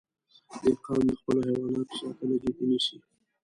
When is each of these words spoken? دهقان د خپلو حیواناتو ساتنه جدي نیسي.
دهقان 0.63 0.99
د 1.07 1.11
خپلو 1.19 1.39
حیواناتو 1.49 1.93
ساتنه 1.99 2.35
جدي 2.41 2.65
نیسي. 2.69 2.97